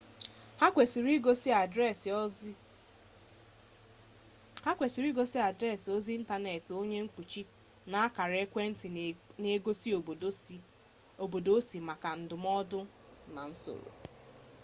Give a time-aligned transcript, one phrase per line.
[4.65, 7.41] ha kwesịrị igosi adreesị ozi ịntanetị onye mkpuchi
[7.91, 8.87] na akara ekwentị
[9.41, 9.89] n'egosi
[11.23, 12.79] obodo osi maka ndụmọdụ
[13.33, 13.91] na nzọrọ